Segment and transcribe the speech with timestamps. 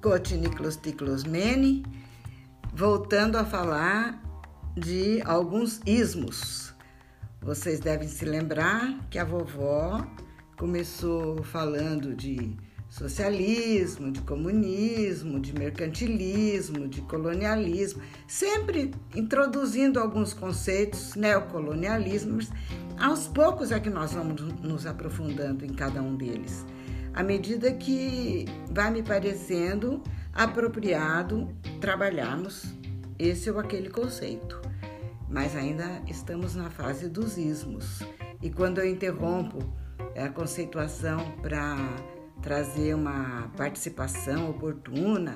[0.00, 1.84] Coach Niklos Tiklos Mene,
[2.72, 4.22] voltando a falar
[4.74, 6.72] de alguns ismos.
[7.42, 10.06] Vocês devem se lembrar que a vovó
[10.56, 12.56] começou falando de
[12.88, 22.50] socialismo, de comunismo, de mercantilismo, de colonialismo, sempre introduzindo alguns conceitos neocolonialismos.
[22.98, 26.64] Aos poucos é que nós vamos nos aprofundando em cada um deles,
[27.14, 31.48] à medida que vai me parecendo apropriado
[31.80, 32.74] trabalharmos
[33.18, 34.60] esse ou aquele conceito.
[35.28, 38.00] Mas ainda estamos na fase dos ismos.
[38.42, 39.58] E quando eu interrompo
[40.16, 41.76] a conceituação para
[42.42, 45.34] trazer uma participação oportuna,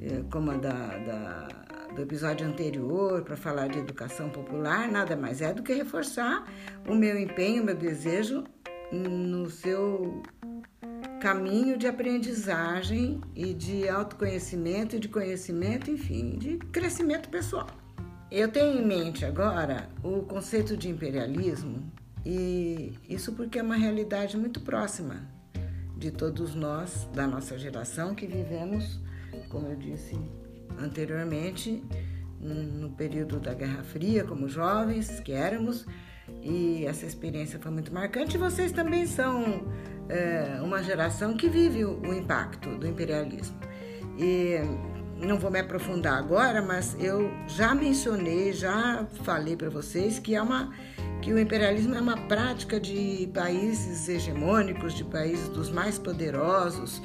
[0.00, 1.48] eh, como a da, da,
[1.94, 6.44] do episódio anterior, para falar de educação popular, nada mais é do que reforçar
[6.88, 8.44] o meu empenho, o meu desejo
[8.92, 10.22] no seu
[11.20, 17.68] caminho de aprendizagem e de autoconhecimento e de conhecimento, enfim, de crescimento pessoal.
[18.30, 21.90] Eu tenho em mente agora o conceito de imperialismo
[22.24, 25.28] e isso porque é uma realidade muito próxima
[25.96, 29.00] de todos nós, da nossa geração, que vivemos,
[29.48, 30.18] como eu disse
[30.78, 31.82] anteriormente,
[32.40, 35.86] no período da Guerra Fria, como jovens que éramos,
[36.42, 38.36] e essa experiência foi muito marcante.
[38.36, 39.64] Vocês também são
[40.08, 43.56] é, uma geração que vive o, o impacto do imperialismo.
[44.18, 44.56] E
[45.20, 50.42] não vou me aprofundar agora, mas eu já mencionei, já falei para vocês que é
[50.42, 50.72] uma
[51.22, 57.02] que o imperialismo é uma prática de países hegemônicos, de países dos mais poderosos,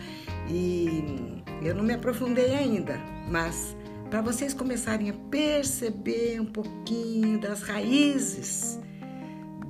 [0.49, 3.75] e eu não me aprofundei ainda, mas
[4.09, 8.79] para vocês começarem a perceber um pouquinho das raízes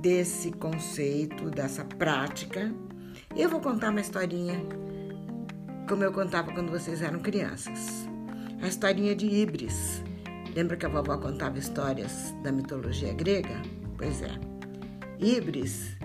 [0.00, 2.74] desse conceito, dessa prática,
[3.36, 4.60] eu vou contar uma historinha
[5.88, 8.08] como eu contava quando vocês eram crianças.
[8.62, 10.02] A historinha de Ibris.
[10.54, 13.60] Lembra que a vovó contava histórias da mitologia grega?
[13.96, 14.30] Pois é.
[15.18, 15.96] Ibris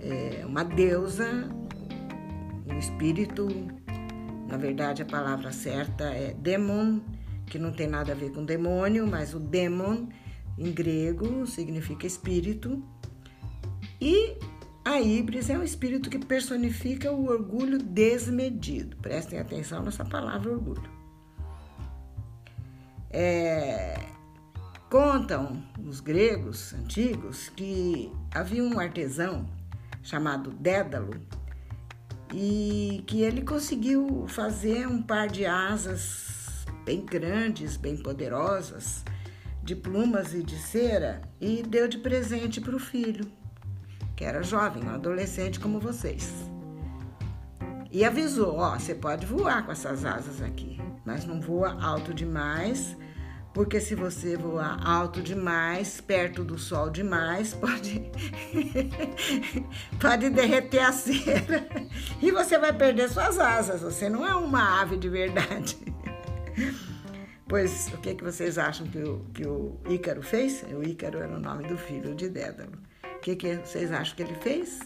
[0.00, 1.48] é uma deusa,
[2.66, 3.48] um espírito,
[4.48, 7.00] na verdade a palavra certa é demon,
[7.46, 10.08] que não tem nada a ver com demônio, mas o demon
[10.58, 12.82] em grego significa espírito.
[14.00, 14.36] E
[14.84, 18.96] a Ibris é um espírito que personifica o orgulho desmedido.
[18.96, 20.90] Prestem atenção nessa palavra orgulho.
[23.10, 24.12] É,
[24.92, 29.48] Contam os gregos antigos que havia um artesão
[30.02, 31.18] chamado Dédalo
[32.30, 39.02] e que ele conseguiu fazer um par de asas bem grandes, bem poderosas,
[39.62, 43.26] de plumas e de cera e deu de presente para o filho,
[44.22, 46.32] que era jovem, um adolescente como vocês.
[47.90, 52.96] E avisou: Ó, você pode voar com essas asas aqui, mas não voa alto demais
[53.52, 58.10] porque se você voar alto demais, perto do sol demais, pode
[60.00, 61.66] pode derreter a cera
[62.22, 63.82] e você vai perder suas asas.
[63.82, 65.76] Você não é uma ave de verdade.
[67.48, 70.64] Pois o que, que vocês acham que o, que o Ícaro fez?
[70.72, 72.78] O Ícaro era o nome do filho de Dédalo.
[73.22, 74.80] O que, que vocês acham que ele fez?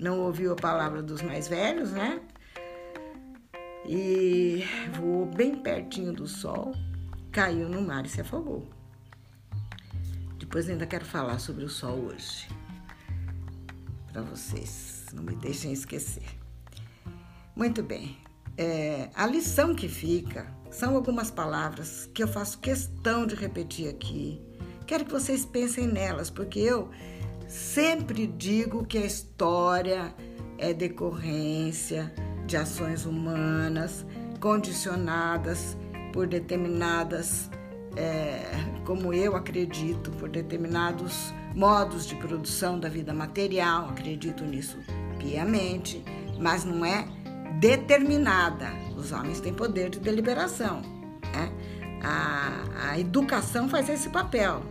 [0.00, 2.20] Não ouviu a palavra dos mais velhos, né?
[3.86, 4.64] E
[4.98, 6.74] voou bem pertinho do sol
[7.30, 8.68] caiu no mar e se afogou.
[10.40, 12.48] Depois ainda quero falar sobre o sol hoje,
[14.12, 16.26] para vocês, não me deixem esquecer.
[17.54, 18.18] Muito bem,
[18.56, 24.42] é, a lição que fica são algumas palavras que eu faço questão de repetir aqui.
[24.84, 26.90] Quero que vocês pensem nelas, porque eu
[27.48, 30.14] sempre digo que a história
[30.58, 32.12] é decorrência
[32.46, 34.06] de ações humanas
[34.38, 35.76] condicionadas
[36.12, 37.50] por determinadas,
[37.96, 38.44] é,
[38.84, 44.78] como eu acredito, por determinados modos de produção da vida material, acredito nisso
[45.18, 46.04] piamente,
[46.38, 47.08] mas não é
[47.58, 48.70] determinada.
[48.96, 50.82] Os homens têm poder de deliberação.
[51.32, 51.52] Né?
[52.02, 54.62] A, a educação faz esse papel.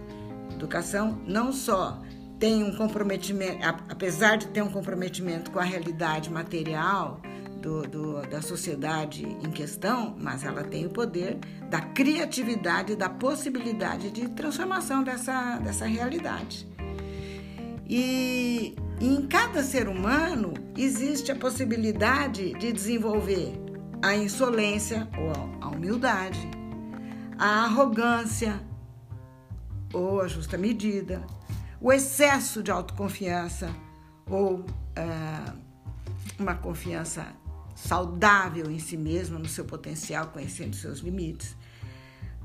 [0.54, 2.02] Educação não só
[2.40, 7.22] tem um comprometimento, apesar de ter um comprometimento com a realidade material,
[7.58, 11.38] do, do, da sociedade em questão, mas ela tem o poder
[11.70, 16.68] da criatividade, da possibilidade de transformação dessa, dessa realidade.
[17.90, 23.54] E em cada ser humano existe a possibilidade de desenvolver
[24.02, 25.32] a insolência ou
[25.62, 26.50] a humildade,
[27.38, 28.62] a arrogância
[29.94, 31.22] ou a justa medida,
[31.80, 33.70] o excesso de autoconfiança
[34.30, 35.58] ou uh,
[36.40, 37.28] uma confiança
[37.76, 41.56] saudável em si mesma, no seu potencial, conhecendo seus limites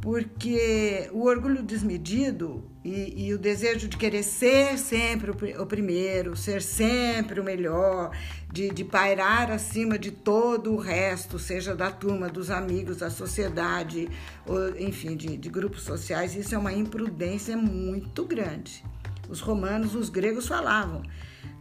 [0.02, 6.36] porque o orgulho desmedido e, e, o desejo de querer ser sempre o, o primeiro,
[6.36, 8.10] ser sempre o melhor,
[8.52, 14.08] de, de, pairar acima de todo o resto, seja da turma, dos amigos, da sociedade,
[14.44, 18.84] ou, enfim, de, de grupos sociais, isso é uma imprudência muito grande.
[19.32, 21.00] Os romanos, os gregos falavam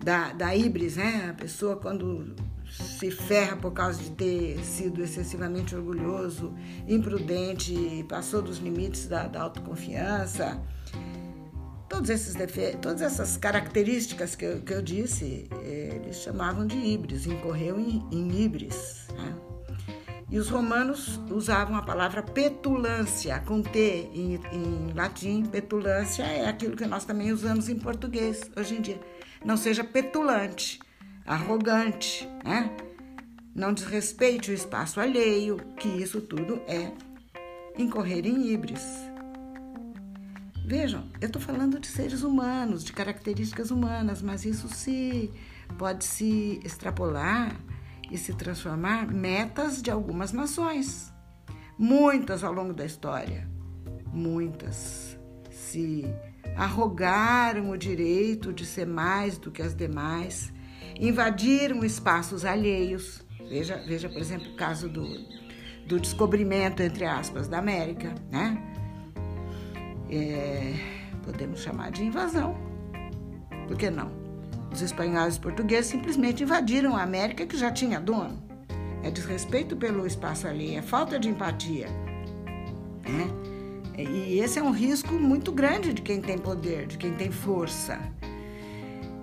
[0.04, 1.30] da, da ibris, né?
[1.30, 2.36] A pessoa quando
[2.70, 6.54] se ferra por causa de ter sido excessivamente orgulhoso,
[6.86, 10.62] imprudente, passou dos limites da, da autoconfiança.
[11.88, 17.26] Todos esses defeitos, todas essas características que eu, que eu disse, eles chamavam de híbris,
[17.26, 19.08] incorreu em, em híbris.
[19.16, 19.51] Né?
[20.32, 25.44] E os romanos usavam a palavra petulância, com T em, em latim.
[25.46, 29.00] Petulância é aquilo que nós também usamos em português hoje em dia.
[29.44, 30.80] Não seja petulante
[31.26, 32.76] arrogante, né?
[33.54, 36.94] Não desrespeite o espaço alheio, que isso tudo é
[37.78, 38.86] incorrer em híbris.
[40.66, 45.30] Vejam, eu estou falando de seres humanos, de características humanas, mas isso se
[45.78, 47.60] pode se extrapolar
[48.12, 51.12] e se transformar metas de algumas nações.
[51.80, 53.50] Muitas ao longo da história,
[54.14, 55.18] muitas
[55.50, 56.06] se
[56.56, 60.54] arrogaram o direito de ser mais do que as demais
[61.00, 63.26] invadiram espaços alheios.
[63.50, 65.08] Veja, veja por exemplo, o caso do,
[65.88, 68.62] do descobrimento, entre aspas, da América, né?
[70.10, 70.74] É,
[71.24, 72.56] podemos chamar de invasão.
[73.68, 74.21] Por que não?
[74.72, 78.42] Os espanhóis e portugueses simplesmente invadiram a América que já tinha dono.
[79.04, 81.88] É desrespeito pelo espaço alheio, é falta de empatia.
[83.04, 83.52] Né?
[83.98, 88.00] E esse é um risco muito grande de quem tem poder, de quem tem força.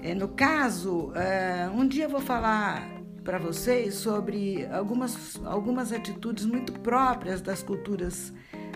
[0.03, 2.89] É, no caso, é, um dia eu vou falar
[3.25, 8.33] para vocês sobre algumas, algumas atitudes muito próprias das culturas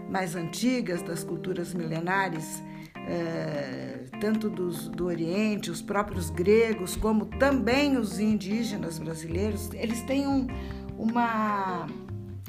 [0.09, 2.63] mais antigas, das culturas milenares,
[3.09, 10.27] é, tanto dos, do Oriente, os próprios gregos, como também os indígenas brasileiros, eles têm
[10.27, 10.47] um,
[10.97, 11.87] uma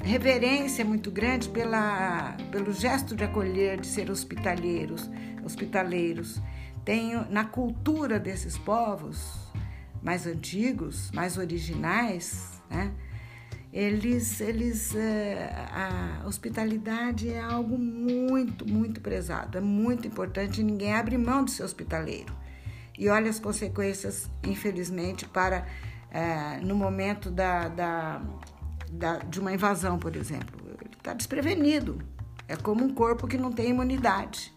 [0.02, 5.10] reverência muito grande pela, pelo gesto de acolher, de ser hospitaleiros,
[5.44, 6.40] hospitaleiros
[6.84, 9.52] tenho na cultura desses povos
[10.02, 12.92] mais antigos, mais originais, né?
[13.74, 20.62] Eles, eles, é, a hospitalidade é algo muito, muito prezado, é muito importante.
[20.62, 22.32] Ninguém abre mão de ser hospitaleiro.
[22.96, 25.66] E olha as consequências, infelizmente, para
[26.08, 28.22] é, no momento da, da,
[28.92, 30.56] da, de uma invasão, por exemplo.
[30.80, 31.98] Ele está desprevenido.
[32.46, 34.54] É como um corpo que não tem imunidade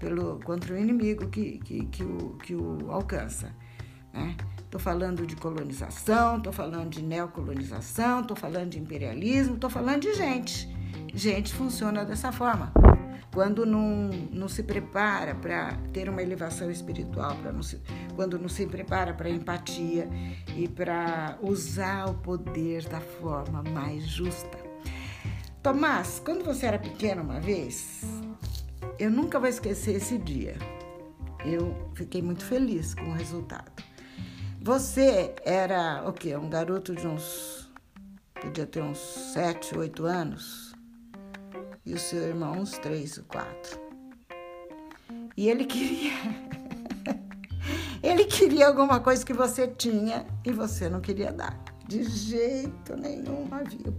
[0.00, 3.54] pelo, contra o inimigo que, que, que, o, que o alcança.
[4.68, 10.12] Estou falando de colonização, estou falando de neocolonização, estou falando de imperialismo, estou falando de
[10.12, 10.68] gente.
[11.14, 12.70] Gente funciona dessa forma.
[13.32, 17.80] Quando não, não se prepara para ter uma elevação espiritual, não se,
[18.14, 20.06] quando não se prepara para empatia
[20.54, 24.58] e para usar o poder da forma mais justa.
[25.62, 28.02] Tomás, quando você era pequeno uma vez,
[28.98, 30.58] eu nunca vou esquecer esse dia.
[31.42, 33.87] Eu fiquei muito feliz com o resultado.
[34.60, 36.36] Você era o quê?
[36.36, 37.70] Um garoto de uns.
[38.40, 40.74] podia ter uns 7, 8 anos.
[41.86, 43.80] E o seu irmão uns 3 ou 4.
[45.36, 46.12] E ele queria.
[48.02, 51.58] ele queria alguma coisa que você tinha e você não queria dar.
[51.86, 53.94] De jeito nenhum havia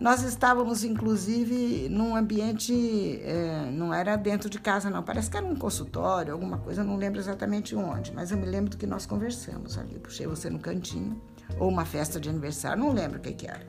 [0.00, 5.02] nós estávamos, inclusive, num ambiente, é, não era dentro de casa, não.
[5.02, 8.70] Parece que era um consultório, alguma coisa, não lembro exatamente onde, mas eu me lembro
[8.70, 9.98] do que nós conversamos ali.
[9.98, 11.20] puxei você no cantinho,
[11.58, 13.60] ou uma festa de aniversário, não lembro o que, que era.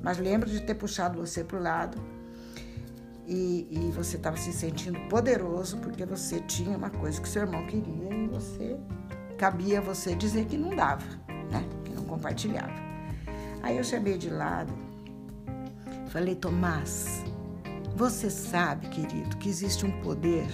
[0.00, 1.98] Mas lembro de ter puxado você para o lado
[3.26, 7.66] e, e você estava se sentindo poderoso porque você tinha uma coisa que seu irmão
[7.66, 8.78] queria e você
[9.36, 11.04] cabia você dizer que não dava,
[11.50, 11.64] né?
[11.84, 12.72] Que não compartilhava.
[13.60, 14.89] Aí eu chamei de lado
[16.10, 17.24] Falei, Tomás,
[17.94, 20.48] você sabe, querido, que existe um poder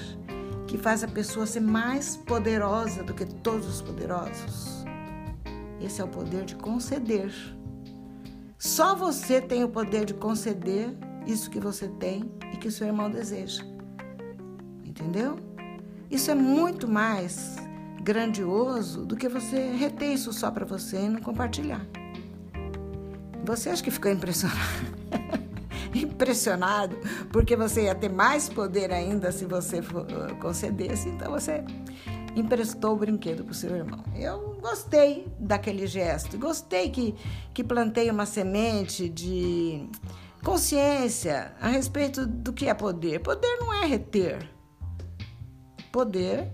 [0.67, 4.85] que faz a pessoa ser mais poderosa do que todos os poderosos.
[5.81, 7.33] Esse é o poder de conceder.
[8.59, 10.95] Só você tem o poder de conceder
[11.27, 13.65] isso que você tem e que seu irmão deseja.
[14.85, 15.37] Entendeu?
[16.11, 17.57] Isso é muito mais
[18.03, 21.81] grandioso do que você reter isso só para você e não compartilhar.
[23.43, 24.61] Você acha que ficou impressionado?
[26.05, 26.97] impressionado,
[27.33, 31.09] porque você ia ter mais poder ainda se você uh, concedesse.
[31.09, 31.65] Então você
[32.35, 34.05] emprestou o brinquedo para o seu irmão.
[34.15, 37.15] Eu gostei daquele gesto, gostei que,
[37.55, 39.88] que plantei uma semente de
[40.45, 43.21] consciência a respeito do que é poder.
[43.21, 44.49] Poder não é reter,
[45.91, 46.53] poder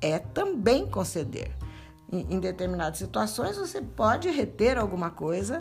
[0.00, 1.50] é também conceder.
[2.12, 5.58] Em determinadas situações, você pode reter alguma coisa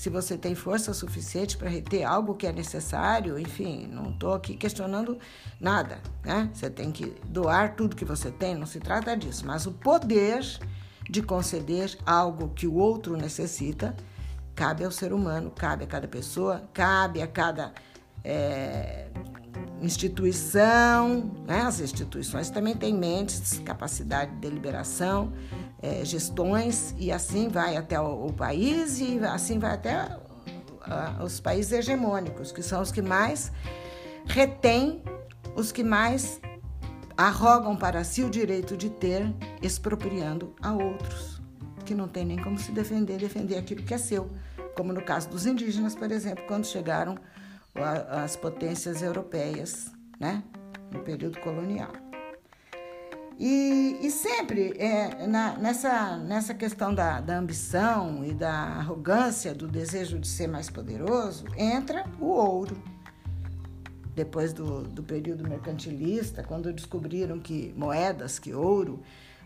[0.00, 4.56] se você tem força suficiente para reter algo que é necessário, enfim, não estou aqui
[4.56, 5.18] questionando
[5.60, 6.48] nada, né?
[6.54, 10.42] Você tem que doar tudo que você tem, não se trata disso, mas o poder
[11.10, 13.94] de conceder algo que o outro necessita
[14.54, 17.74] cabe ao ser humano, cabe a cada pessoa, cabe a cada
[18.24, 19.10] é,
[19.82, 21.60] instituição, né?
[21.60, 25.30] as instituições também têm mentes, capacidade de deliberação,
[25.82, 31.40] é, gestões, e assim vai até o, o, país e assim vai até uh, os
[31.40, 33.50] países hegemônicos, que são os que mais
[34.26, 35.02] retêm,
[35.56, 36.40] os que mais
[37.16, 41.40] arrogam para si o direito de ter, expropriando a outros,
[41.84, 44.30] que não tem nem como se defender, defender aquilo que é seu,
[44.76, 47.16] como no caso dos indígenas, por exemplo, quando chegaram
[48.22, 50.42] as potências europeias, né,
[50.90, 52.09] no período colonial.
[53.42, 59.66] E, e sempre é, na, nessa, nessa questão da, da ambição e da arrogância, do
[59.66, 62.76] desejo de ser mais poderoso, entra o ouro.
[64.14, 69.00] Depois do, do período mercantilista, quando descobriram que moedas, que ouro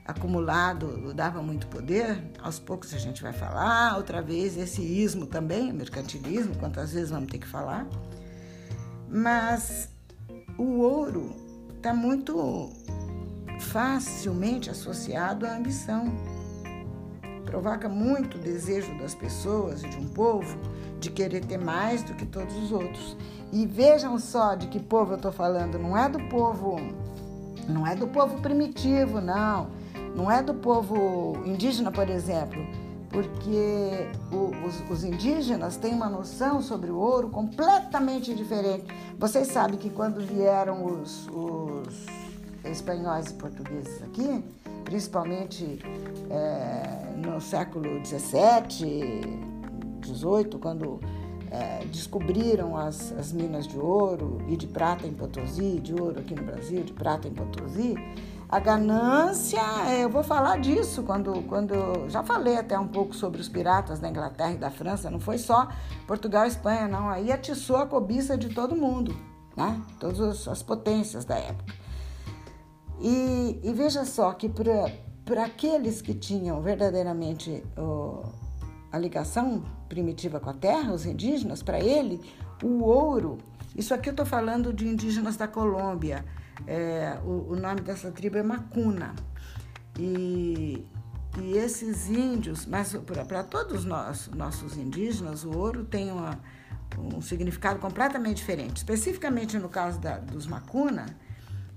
[0.04, 5.72] acumulado dava muito poder, aos poucos a gente vai falar, outra vez esse ismo também,
[5.72, 7.86] mercantilismo, quantas vezes vamos ter que falar.
[9.08, 9.88] Mas
[10.58, 11.32] o ouro
[11.76, 12.72] está muito
[13.64, 16.12] facilmente associado à ambição.
[17.44, 20.56] Provoca muito o desejo das pessoas e de um povo
[21.00, 23.16] de querer ter mais do que todos os outros.
[23.52, 26.76] E vejam só de que povo eu estou falando, não é do povo,
[27.68, 29.68] não é do povo primitivo, não.
[30.14, 32.64] Não é do povo indígena, por exemplo,
[33.10, 34.08] porque
[34.64, 38.86] os, os, indígenas têm uma noção sobre o ouro completamente diferente.
[39.18, 42.23] Vocês sabem que quando vieram os, os
[42.64, 44.44] espanhóis e portugueses aqui,
[44.84, 45.78] principalmente
[46.30, 49.20] é, no século XVII,
[50.04, 51.00] XVIII, quando
[51.50, 56.34] é, descobriram as, as, minas de ouro e de prata em Potosí, de ouro aqui
[56.34, 57.94] no Brasil, de prata em Potosí,
[58.48, 63.40] a ganância, é, eu vou falar disso quando, quando já falei até um pouco sobre
[63.40, 65.68] os piratas da Inglaterra e da França, não foi só
[66.06, 69.16] Portugal e Espanha, não, aí atiçou a cobiça de todo mundo,
[69.56, 69.80] né?
[69.98, 71.83] todas as potências da época.
[73.06, 77.62] E, e veja só que para aqueles que tinham verdadeiramente
[78.90, 82.18] a ligação primitiva com a terra, os indígenas, para ele,
[82.62, 83.36] o ouro,
[83.76, 86.24] isso aqui eu estou falando de indígenas da Colômbia,
[86.66, 89.14] é, o, o, nome dessa tribo é Macuna.
[89.98, 90.82] E,
[91.42, 92.94] e esses índios, mas
[93.28, 96.40] para todos nós, nossos indígenas, o ouro tem uma,
[96.98, 98.78] um significado completamente diferente.
[98.78, 101.04] Especificamente no caso da, dos Macuna,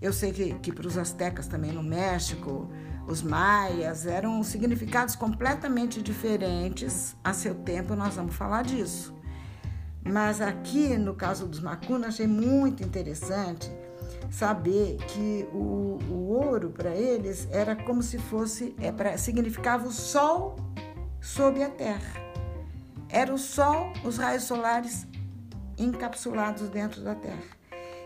[0.01, 2.69] eu sei que, que para os astecas também no México,
[3.07, 9.15] os maias, eram significados completamente diferentes a seu tempo, nós vamos falar disso.
[10.03, 13.71] Mas aqui, no caso dos Macuna, achei muito interessante
[14.29, 19.91] saber que o, o ouro para eles era como se fosse, é, pra, significava o
[19.91, 20.55] sol
[21.19, 22.21] sob a terra.
[23.09, 25.07] Era o sol, os raios solares
[25.77, 27.56] encapsulados dentro da terra.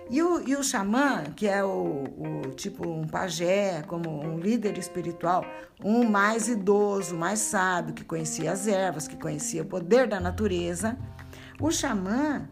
[0.09, 4.77] E o, e o xamã, que é o, o, tipo um pajé, como um líder
[4.77, 5.45] espiritual,
[5.83, 10.97] um mais idoso, mais sábio, que conhecia as ervas, que conhecia o poder da natureza,
[11.59, 12.49] o xamã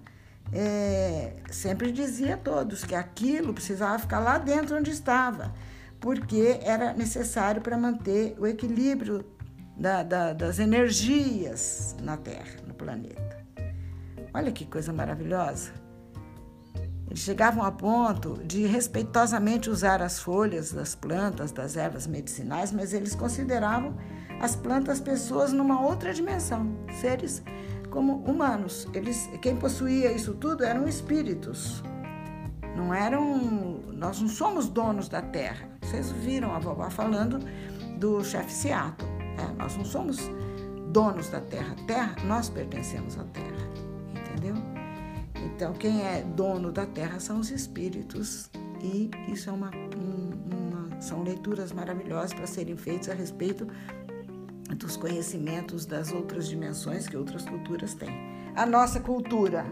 [0.53, 5.53] é, sempre dizia a todos que aquilo precisava ficar lá dentro onde estava,
[5.99, 9.25] porque era necessário para manter o equilíbrio
[9.77, 13.39] da, da, das energias na Terra, no planeta.
[14.33, 15.88] Olha que coisa maravilhosa!
[17.09, 22.93] Eles chegavam a ponto de respeitosamente usar as folhas das plantas, das ervas medicinais, mas
[22.93, 23.95] eles consideravam
[24.39, 27.43] as plantas pessoas numa outra dimensão, seres
[27.89, 28.87] como humanos.
[28.93, 31.83] Eles, quem possuía isso tudo eram espíritos.
[32.75, 35.67] Não eram, nós não somos donos da terra.
[35.81, 37.39] Vocês viram a vovó falando
[37.97, 39.09] do chefe Seattle.
[39.37, 40.29] É, nós não somos
[40.91, 41.75] donos da terra.
[41.87, 43.67] Terra, nós pertencemos à terra.
[44.11, 44.68] Entendeu?
[45.59, 48.49] Então, quem é dono da terra são os espíritos,
[48.81, 53.67] e isso é uma, uma são leituras maravilhosas para serem feitas a respeito
[54.77, 58.09] dos conhecimentos das outras dimensões que outras culturas têm.
[58.55, 59.65] A nossa cultura,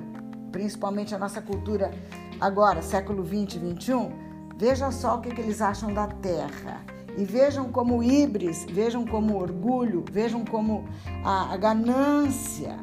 [0.51, 1.89] principalmente a nossa cultura
[2.41, 4.11] agora, século 20 e 21,
[4.57, 6.83] veja só o que, que eles acham da Terra.
[7.17, 10.83] E vejam como híbris, vejam como orgulho, vejam como
[11.23, 12.75] a, a ganância,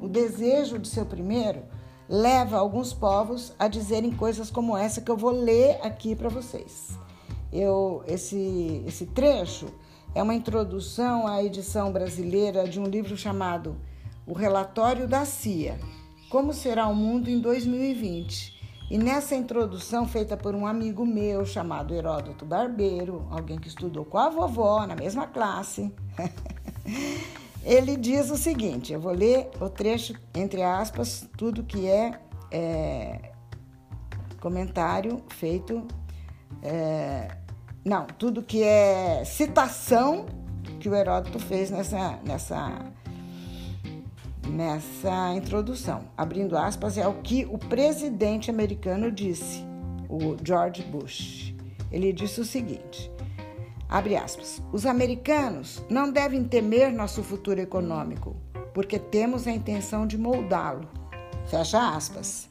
[0.00, 1.75] o desejo de ser o primeiro,
[2.08, 6.98] leva alguns povos a dizerem coisas como essa que eu vou ler aqui para vocês.
[7.52, 9.66] Eu, esse, esse trecho
[10.14, 13.76] é uma introdução à edição brasileira de um livro chamado
[14.26, 15.78] O Relatório da CIA:
[16.30, 18.56] Como Será o Mundo em 2020
[18.88, 24.16] e nessa introdução, feita por um amigo meu chamado Heródoto Barbeiro, alguém que estudou com
[24.16, 25.92] a vovó na mesma classe,
[27.66, 32.12] ele diz o seguinte: eu vou ler o trecho, entre aspas, tudo que é,
[32.50, 33.32] é
[34.40, 35.86] comentário feito.
[36.62, 37.28] É,
[37.84, 40.26] não, tudo que é citação
[40.78, 42.92] que o Heródoto fez nessa, nessa
[44.48, 46.04] nessa introdução.
[46.16, 49.64] Abrindo aspas, é o que o presidente americano disse,
[50.08, 51.54] o George Bush.
[51.90, 53.10] Ele disse o seguinte:
[53.88, 58.36] abre aspas, os americanos não devem temer nosso futuro econômico,
[58.74, 60.88] porque temos a intenção de moldá-lo.
[61.46, 62.48] Fecha aspas.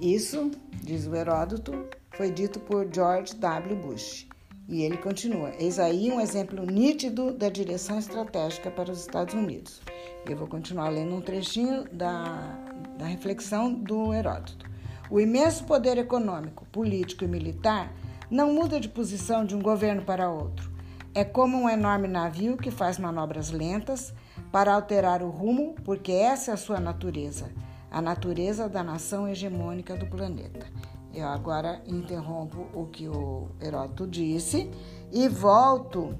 [0.00, 0.50] Isso,
[0.82, 3.76] diz o Heródoto, foi dito por George W.
[3.76, 4.28] Bush.
[4.68, 9.80] E ele continua: eis aí um exemplo nítido da direção estratégica para os Estados Unidos.
[10.28, 12.58] Eu vou continuar lendo um trechinho da,
[12.98, 14.68] da reflexão do Heródoto.
[15.10, 17.90] O imenso poder econômico, político e militar
[18.30, 20.70] não muda de posição de um governo para outro.
[21.14, 24.14] É como um enorme navio que faz manobras lentas
[24.52, 27.50] para alterar o rumo, porque essa é a sua natureza,
[27.90, 30.66] a natureza da nação hegemônica do planeta.
[31.12, 34.70] Eu agora interrompo o que o Heródoto disse
[35.10, 36.18] e volto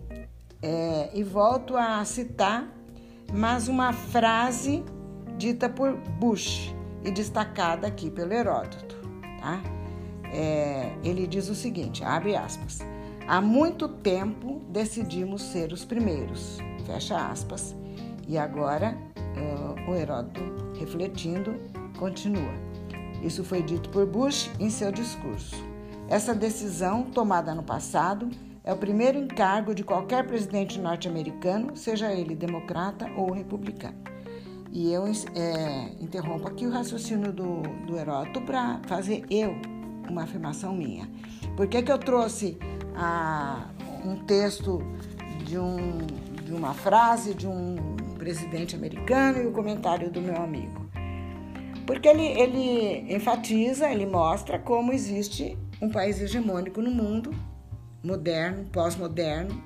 [0.60, 2.78] é, e volto a citar
[3.32, 4.84] mas uma frase
[5.36, 8.96] dita por Bush e destacada aqui pelo Heródoto.
[9.40, 9.60] Tá?
[10.32, 12.80] É, ele diz o seguinte: abre aspas.
[13.26, 17.76] Há muito tempo decidimos ser os primeiros, fecha aspas.
[18.26, 18.96] E agora
[19.36, 20.42] uh, o Heródoto,
[20.78, 21.54] refletindo,
[21.98, 22.54] continua.
[23.22, 25.56] Isso foi dito por Bush em seu discurso.
[26.08, 28.30] Essa decisão, tomada no passado,
[28.64, 33.96] é o primeiro encargo de qualquer presidente norte-americano, seja ele democrata ou republicano.
[34.72, 39.54] E eu é, interrompo aqui o raciocínio do, do Heródoto para fazer eu
[40.10, 41.08] uma afirmação minha.
[41.56, 42.58] Por que, que eu trouxe
[44.04, 44.80] um texto
[45.44, 45.98] de, um,
[46.44, 47.76] de uma frase de um
[48.18, 50.88] presidente americano e o comentário do meu amigo?
[51.86, 57.34] Porque ele, ele enfatiza, ele mostra como existe um país hegemônico no mundo
[58.02, 59.62] moderno, pós-moderno.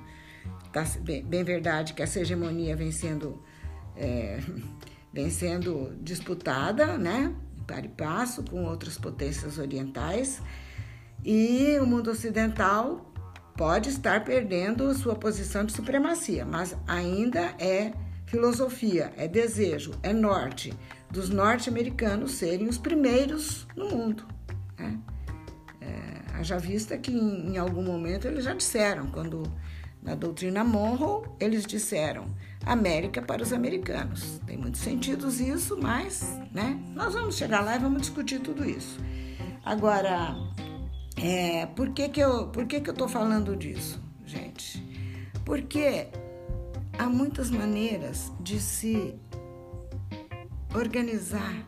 [0.71, 3.41] Tá bem, bem, verdade que essa hegemonia vem sendo,
[3.95, 4.39] é,
[5.11, 7.35] vem sendo disputada, né?
[7.65, 10.41] Para e passo com outras potências orientais.
[11.23, 13.11] E o mundo ocidental
[13.55, 17.93] pode estar perdendo sua posição de supremacia, mas ainda é
[18.25, 20.73] filosofia, é desejo, é norte
[21.09, 24.25] dos norte-americanos serem os primeiros no mundo.
[24.79, 24.99] Né?
[26.33, 29.43] Haja vista que em, em algum momento eles já disseram, quando
[30.03, 32.25] na doutrina Monroe, eles disseram
[32.65, 34.39] América para os americanos.
[34.45, 38.99] Tem muitos sentidos isso, mas né, nós vamos chegar lá e vamos discutir tudo isso.
[39.63, 40.35] Agora,
[41.15, 44.83] é, por que, que eu por que, que eu estou falando disso, gente?
[45.45, 46.07] Porque
[46.97, 49.15] há muitas maneiras de se
[50.75, 51.65] organizar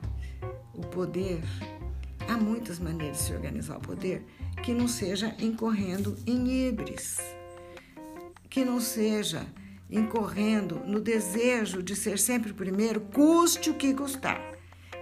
[0.73, 1.41] o poder,
[2.27, 4.25] há muitas maneiras de se organizar o poder
[4.63, 7.19] que não seja incorrendo em ibris,
[8.55, 9.45] que não seja
[9.91, 14.39] incorrendo no desejo de ser sempre o primeiro, custe o que custar.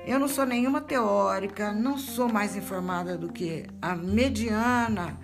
[0.07, 5.19] Eu não sou nenhuma teórica, não sou mais informada do que a mediana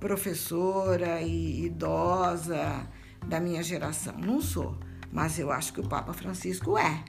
[0.00, 2.88] professora e idosa
[3.26, 4.14] da minha geração.
[4.16, 4.74] Não sou,
[5.12, 7.04] mas eu acho que o Papa Francisco é.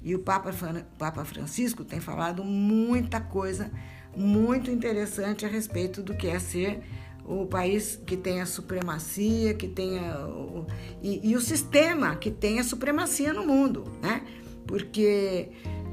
[0.00, 0.52] E o Papa,
[0.96, 3.68] Papa Francisco tem falado muita coisa
[4.16, 6.84] muito interessante a respeito do que é ser
[7.28, 10.16] o país que tem a supremacia, que tenha
[11.02, 14.22] e, e, o sistema que tem a supremacia no mundo, né?
[14.66, 15.48] Porque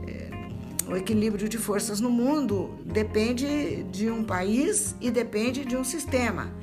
[0.08, 0.30] é,
[0.88, 6.54] o equilíbrio de forças no mundo depende de um país e depende de um sistema.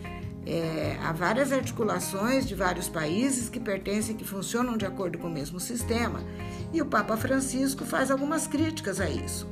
[0.47, 5.31] É, há várias articulações de vários países que pertencem, que funcionam de acordo com o
[5.31, 6.25] mesmo sistema,
[6.73, 9.49] e o Papa Francisco faz algumas críticas a isso.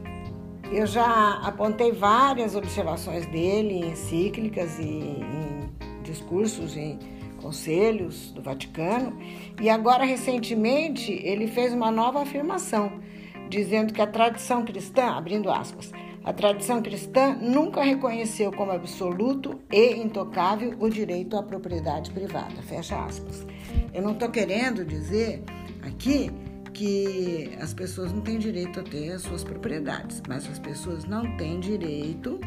[0.70, 5.70] Eu já apontei várias observações dele em encíclicas e em
[6.02, 6.98] discursos em
[7.40, 9.16] conselhos do Vaticano,
[9.61, 13.00] e agora recentemente ele fez uma nova afirmação,
[13.48, 15.92] dizendo que a tradição cristã, abrindo aspas,
[16.28, 22.61] A tradição cristã nunca reconheceu como absoluto e intocável o direito à propriedade privada.
[22.62, 23.46] Fecha aspas.
[23.94, 25.42] Eu não estou querendo dizer
[25.81, 26.31] aqui
[26.72, 31.37] que as pessoas não têm direito a ter as suas propriedades, mas as pessoas não
[31.37, 32.38] têm direito,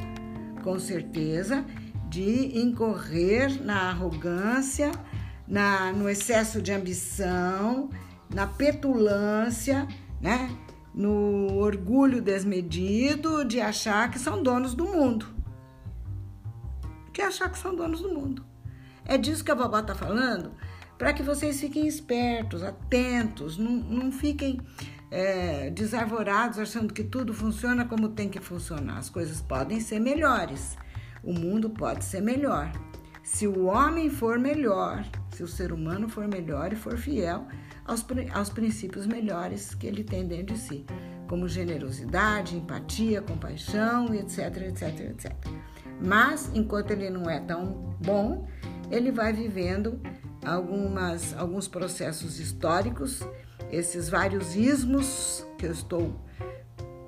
[0.63, 1.65] com certeza,
[2.09, 4.91] de incorrer na arrogância,
[5.47, 7.89] na, no excesso de ambição,
[8.29, 9.87] na petulância,
[10.19, 10.49] né?
[10.93, 15.25] no orgulho desmedido de achar que são donos do mundo.
[17.13, 18.45] Que achar que são donos do mundo.
[19.05, 20.51] É disso que a vovó está falando,
[21.01, 24.61] para que vocês fiquem espertos, atentos, não, não fiquem
[25.09, 28.99] é, desarvorados achando que tudo funciona como tem que funcionar.
[28.99, 30.77] As coisas podem ser melhores,
[31.23, 32.71] o mundo pode ser melhor.
[33.23, 37.47] Se o homem for melhor, se o ser humano for melhor e for fiel
[37.83, 40.85] aos, aos princípios melhores que ele tem dentro de si,
[41.27, 45.35] como generosidade, empatia, compaixão, etc, etc, etc.
[45.99, 48.47] Mas, enquanto ele não é tão bom,
[48.91, 49.99] ele vai vivendo
[50.45, 53.21] algumas, alguns processos históricos,
[53.71, 56.13] esses vários ismos que eu estou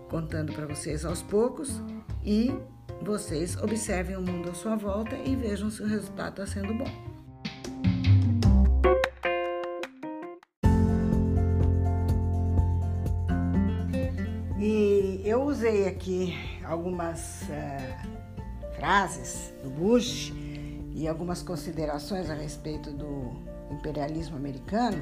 [0.10, 1.82] contando para vocês aos poucos,
[2.24, 2.54] e
[3.02, 7.13] vocês observem o mundo à sua volta e vejam se o resultado está sendo bom.
[15.34, 20.32] eu usei aqui algumas uh, frases do Bush
[20.93, 23.32] e algumas considerações a respeito do
[23.71, 24.97] imperialismo americano,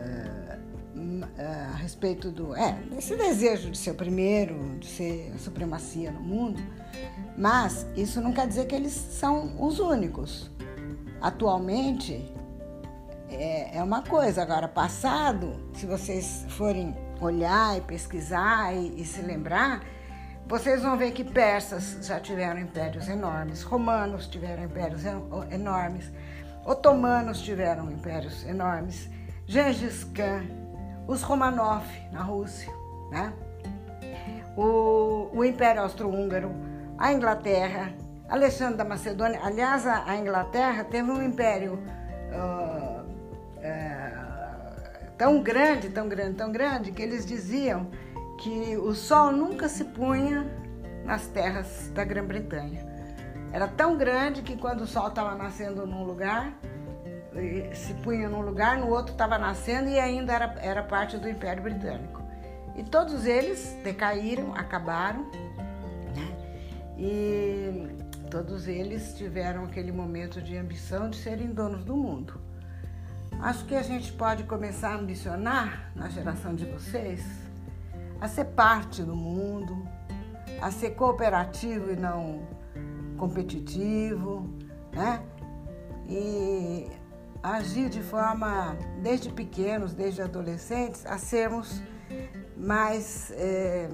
[0.00, 0.58] uh,
[0.98, 2.54] uh, a respeito do.
[2.56, 6.60] É, desse desejo de ser o primeiro, de ser a supremacia no mundo,
[7.36, 10.50] mas isso não quer dizer que eles são os únicos.
[11.20, 12.32] Atualmente
[13.28, 19.20] é, é uma coisa, agora, passado, se vocês forem olhar e pesquisar e, e se
[19.22, 19.84] lembrar,
[20.48, 25.02] vocês vão ver que persas já tiveram impérios enormes, romanos tiveram impérios
[25.50, 26.10] enormes,
[26.64, 29.10] otomanos tiveram impérios enormes,
[29.46, 30.46] Gengis Khan,
[31.06, 32.72] os Romanov na Rússia,
[33.10, 33.32] né?
[34.56, 36.50] o, o Império Austro-Húngaro,
[36.96, 37.92] a Inglaterra,
[38.28, 39.40] Alexandre da Macedônia.
[39.42, 41.74] Aliás, a, Inglaterra teve um império
[42.32, 44.28] uh, uh,
[45.16, 47.86] tão grande, tão grande, tão grande, que eles diziam
[48.38, 50.46] que o sol nunca se punha
[51.04, 52.86] nas terras da Grã-Bretanha.
[53.52, 56.52] Era tão grande que quando o sol estava nascendo num lugar,
[57.74, 61.62] se punha num lugar, no outro estava nascendo e ainda era, era parte do Império
[61.62, 62.22] Britânico.
[62.76, 65.24] E todos eles decaíram, acabaram,
[66.14, 66.96] né?
[66.96, 67.88] e
[68.30, 72.40] todos eles tiveram aquele momento de ambição de serem donos do mundo.
[73.40, 77.47] Acho que a gente pode começar a ambicionar na geração de vocês
[78.20, 79.86] a ser parte do mundo,
[80.60, 82.42] a ser cooperativo e não
[83.16, 84.48] competitivo,
[84.92, 85.22] né?
[86.08, 86.88] E
[87.42, 91.82] agir de forma, desde pequenos, desde adolescentes, a sermos
[92.56, 93.88] mais é,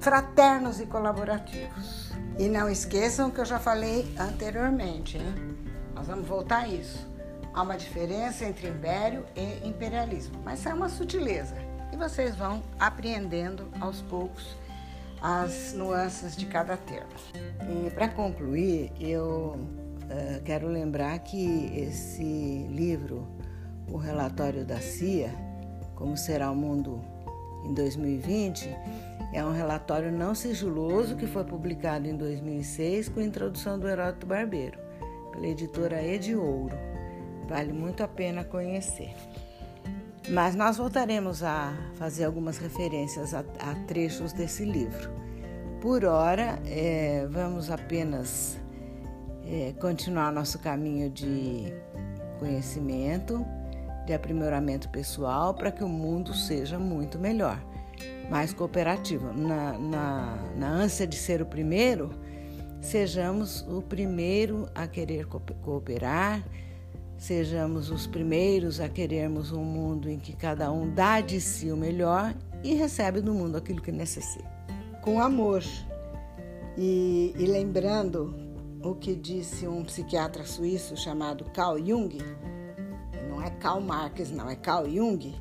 [0.00, 2.12] fraternos e colaborativos.
[2.38, 5.34] E não esqueçam que eu já falei anteriormente, hein?
[5.94, 7.08] Nós vamos voltar a isso.
[7.52, 11.54] Há uma diferença entre império e imperialismo, mas é uma sutileza
[11.94, 14.56] e vocês vão apreendendo aos poucos
[15.22, 17.08] as nuances de cada termo.
[17.86, 23.26] E para concluir, eu uh, quero lembrar que esse livro,
[23.90, 25.30] o relatório da CIA,
[25.94, 27.00] Como Será o Mundo
[27.64, 28.68] em 2020,
[29.32, 34.26] é um relatório não sigiloso que foi publicado em 2006 com a introdução do Heródoto
[34.26, 34.78] Barbeiro,
[35.32, 36.76] pela editora Edi Ouro.
[37.48, 39.14] Vale muito a pena conhecer.
[40.28, 45.10] Mas nós voltaremos a fazer algumas referências a, a trechos desse livro.
[45.82, 48.58] Por hora, é, vamos apenas
[49.46, 51.74] é, continuar nosso caminho de
[52.38, 53.44] conhecimento,
[54.06, 57.62] de aprimoramento pessoal, para que o mundo seja muito melhor,
[58.30, 59.30] mais cooperativo.
[59.34, 62.18] Na, na, na ânsia de ser o primeiro,
[62.80, 66.42] sejamos o primeiro a querer cooperar
[67.24, 71.76] Sejamos os primeiros a querermos um mundo em que cada um dá de si o
[71.76, 74.44] melhor e recebe do mundo aquilo que necessita.
[75.00, 75.62] Com amor.
[76.76, 78.36] E, e lembrando
[78.82, 82.18] o que disse um psiquiatra suíço chamado Carl Jung,
[83.30, 85.34] não é Karl Marx, não, é Carl Jung.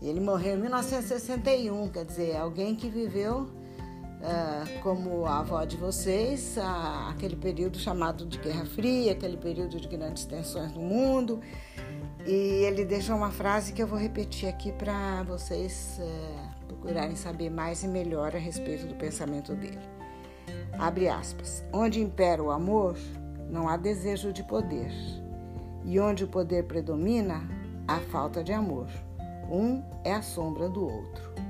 [0.00, 3.48] Ele morreu em 1961, quer dizer, alguém que viveu
[4.24, 6.56] uh, como a avó de vocês,
[7.08, 11.40] aquele período chamado de Guerra Fria, aquele período de grandes tensões no mundo.
[12.26, 17.50] E ele deixou uma frase que eu vou repetir aqui para vocês é, procurarem saber
[17.50, 19.78] mais e melhor a respeito do pensamento dele.
[20.78, 21.62] Abre aspas.
[21.72, 22.96] Onde impera o amor,
[23.50, 24.90] não há desejo de poder.
[25.84, 27.46] E onde o poder predomina,
[27.86, 28.88] há falta de amor.
[29.50, 31.43] Um é a sombra do outro.